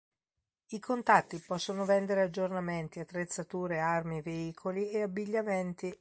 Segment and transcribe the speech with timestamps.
[0.69, 5.89] I Contatti possono vendere aggiornamenti, attrezzature, armi, veicoli e abbigliamenti.